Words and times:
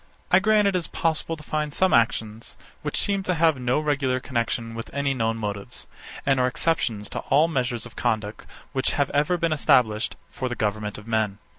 67. 0.31 0.35
I 0.35 0.39
grant 0.39 0.67
it 0.75 0.89
possible 0.91 1.37
to 1.37 1.43
find 1.43 1.71
some 1.75 1.93
actions, 1.93 2.55
which 2.81 2.97
seem 2.99 3.21
to 3.21 3.35
have 3.35 3.59
no 3.61 3.79
regular 3.79 4.19
connexion 4.19 4.73
with 4.73 4.91
any 4.95 5.13
known 5.13 5.37
motives, 5.37 5.85
and 6.25 6.39
are 6.39 6.47
exceptions 6.47 7.07
to 7.09 7.19
all 7.29 7.47
the 7.47 7.53
measures 7.53 7.85
of 7.85 7.95
conduct 7.95 8.47
which 8.73 8.93
have 8.93 9.11
ever 9.11 9.37
been 9.37 9.53
established 9.53 10.15
for 10.31 10.49
the 10.49 10.55
government 10.55 10.97
of 10.97 11.05
men. 11.05 11.37